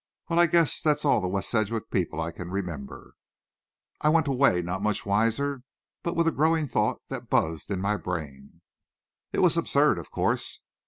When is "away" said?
4.27-4.63